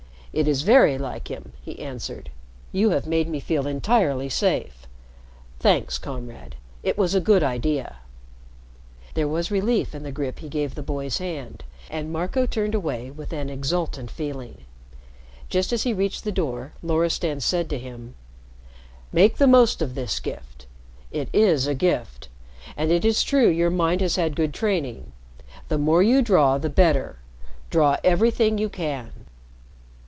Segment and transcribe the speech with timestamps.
[0.33, 2.31] "It is very like him," he answered.
[2.71, 4.87] "You have made me feel entirely safe.
[5.59, 6.55] Thanks, Comrade.
[6.83, 7.97] It was a good idea."
[9.13, 13.11] There was relief in the grip he gave the boy's hand, and Marco turned away
[13.11, 14.59] with an exultant feeling.
[15.49, 18.15] Just as he reached the door, Loristan said to him:
[19.11, 20.65] "Make the most of this gift.
[21.11, 22.29] It is a gift.
[22.77, 25.11] And it is true your mind has had good training.
[25.67, 27.17] The more you draw, the better.
[27.69, 29.11] Draw everything you can."